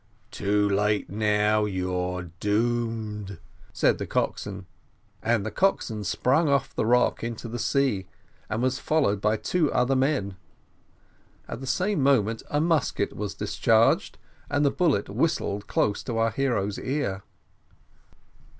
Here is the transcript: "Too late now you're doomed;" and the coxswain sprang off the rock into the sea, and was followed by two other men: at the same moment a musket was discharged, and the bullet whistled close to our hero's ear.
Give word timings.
"Too 0.31 0.67
late 0.67 1.11
now 1.11 1.65
you're 1.65 2.31
doomed;" 2.39 3.37
and 3.83 3.97
the 3.99 4.07
coxswain 4.07 6.03
sprang 6.03 6.49
off 6.49 6.73
the 6.73 6.87
rock 6.87 7.23
into 7.23 7.47
the 7.47 7.59
sea, 7.59 8.07
and 8.49 8.63
was 8.63 8.79
followed 8.79 9.21
by 9.21 9.37
two 9.37 9.71
other 9.71 9.95
men: 9.95 10.37
at 11.47 11.59
the 11.59 11.67
same 11.67 12.01
moment 12.01 12.41
a 12.49 12.59
musket 12.59 13.15
was 13.15 13.35
discharged, 13.35 14.17
and 14.49 14.65
the 14.65 14.71
bullet 14.71 15.07
whistled 15.07 15.67
close 15.67 16.01
to 16.05 16.17
our 16.17 16.31
hero's 16.31 16.79
ear. 16.79 17.21